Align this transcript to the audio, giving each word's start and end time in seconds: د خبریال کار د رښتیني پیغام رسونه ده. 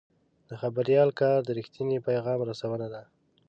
د 0.49 0.51
خبریال 0.61 1.09
کار 1.21 1.39
د 1.43 1.49
رښتیني 1.59 1.97
پیغام 2.07 2.39
رسونه 2.49 2.87
ده. 2.93 3.01